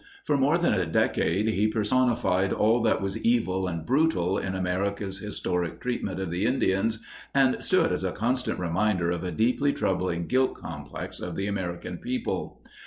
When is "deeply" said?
9.31-9.73